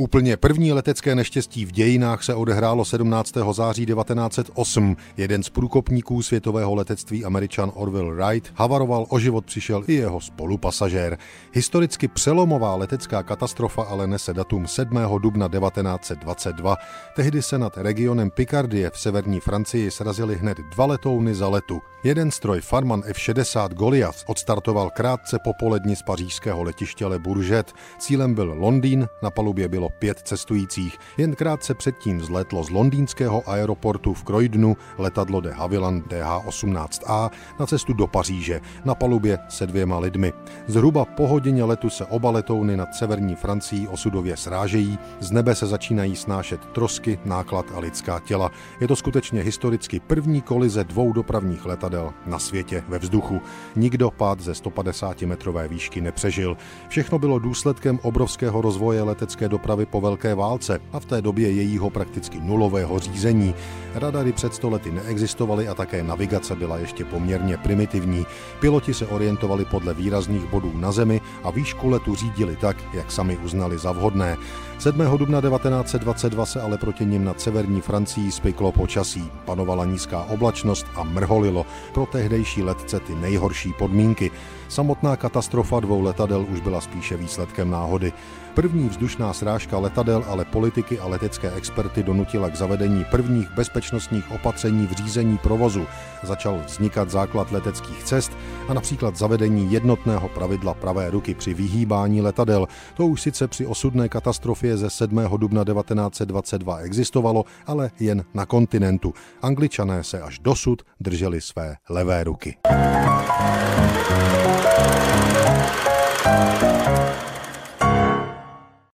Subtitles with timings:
[0.00, 3.34] Úplně první letecké neštěstí v dějinách se odehrálo 17.
[3.52, 4.96] září 1908.
[5.16, 11.18] Jeden z průkopníků světového letectví američan Orville Wright havaroval, o život přišel i jeho spolupasažér.
[11.52, 14.98] Historicky přelomová letecká katastrofa ale nese datum 7.
[15.22, 16.76] dubna 1922.
[17.16, 21.80] Tehdy se nad regionem Picardie v severní Francii srazily hned dva letouny za letu.
[22.04, 27.72] Jeden stroj Farman F-60 Goliath odstartoval krátce po poledni z pařížského letiště Le Bourget.
[27.98, 30.98] Cílem byl Londýn, na palubě bylo pět cestujících.
[31.16, 37.30] Jen krátce předtím vzletlo z londýnského aeroportu v Croydonu letadlo de Havilland DH-18A
[37.60, 40.32] na cestu do Paříže, na palubě se dvěma lidmi.
[40.66, 45.66] Zhruba po hodině letu se oba letouny nad severní Francií osudově srážejí, z nebe se
[45.66, 48.50] začínají snášet trosky, náklad a lidská těla.
[48.80, 53.40] Je to skutečně historicky první kolize dvou dopravních letadel na světě ve vzduchu.
[53.76, 56.56] Nikdo pád ze 150 metrové výšky nepřežil.
[56.88, 61.90] Všechno bylo důsledkem obrovského rozvoje letecké dopravy po velké válce a v té době jejího
[61.90, 63.54] prakticky nulového řízení.
[63.94, 68.26] Radary před stolety neexistovaly a také navigace byla ještě poměrně primitivní.
[68.60, 73.36] Piloti se orientovali podle výrazných bodů na zemi a výšku letu řídili tak, jak sami
[73.36, 74.36] uznali za vhodné.
[74.78, 75.00] 7.
[75.16, 79.30] dubna 1922 se ale proti nim nad severní Francií spiklo počasí.
[79.44, 81.66] Panovala nízká oblačnost a mrholilo.
[81.94, 84.30] Pro tehdejší letce ty nejhorší podmínky.
[84.68, 88.12] Samotná katastrofa dvou letadel už byla spíše výsledkem náhody.
[88.54, 94.86] První vzdušná srážka letadel ale politiky a letecké experty donutila k zavedení prvních bezpečnostních opatření
[94.86, 95.86] v řízení provozu.
[96.22, 98.32] Začal vznikat základ leteckých cest
[98.68, 102.66] a například zavedení jednotného pravidla pravé ruky při vyhýbání letadel.
[102.96, 105.20] To už sice při osudné katastrofě ze 7.
[105.36, 109.14] dubna 1922 existovalo, ale jen na kontinentu.
[109.42, 112.56] Angličané se až dosud drželi své levé ruky.